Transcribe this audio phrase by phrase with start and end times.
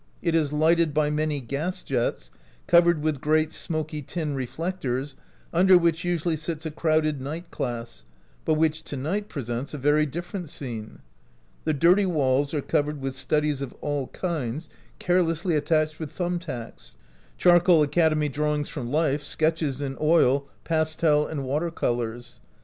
[0.23, 2.31] It is lighted by many gas jets,
[2.65, 5.13] covered with great, smoky tin re flectors,
[5.53, 8.03] under which usually sits a crowded night class,
[8.43, 11.01] but which to night presents a very different scene.
[11.65, 16.97] The dirty walls are covered with studies of all kinds, carelessly attached with thumb tacks—
[17.37, 22.39] charcoal acad emy drawings from life, sketches in oil, pas tel, and water colors.